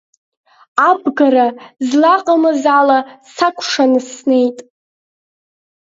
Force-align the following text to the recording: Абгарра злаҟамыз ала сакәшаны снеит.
Абгарра 0.87 1.47
злаҟамыз 1.87 2.63
ала 2.77 2.99
сакәшаны 3.33 3.99
снеит. 4.11 4.57